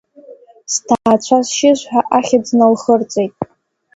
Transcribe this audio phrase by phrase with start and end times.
[0.73, 3.33] Зҭаацәа зшьыз ҳәа ахьӡ налхырҵеит.